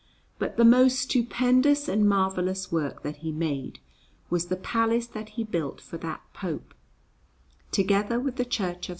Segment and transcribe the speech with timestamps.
[0.39, 3.77] But the most stupendous and marvellous work that he made
[4.31, 6.73] was the palace that he built for that Pope,
[7.71, 8.89] together with the Church of S.